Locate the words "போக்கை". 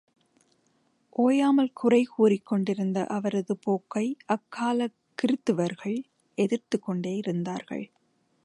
3.57-4.15